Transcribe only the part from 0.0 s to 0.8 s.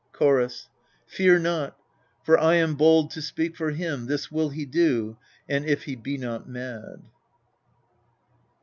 Chorus.